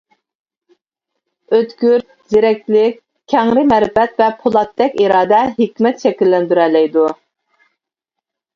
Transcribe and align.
ئۆتكۈر 1.57 2.03
زېرەكلىك، 2.31 2.97
كەڭرى 3.35 3.67
مەرىپەت 3.73 4.17
ۋە 4.23 4.31
پولاتتەك 4.41 4.99
ئىرادە 5.05 5.45
ھېكمەت 5.61 6.05
شەكىللەندۈرەلەيدۇ. 6.07 7.09